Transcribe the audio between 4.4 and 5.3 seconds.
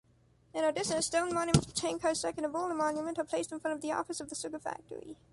factory.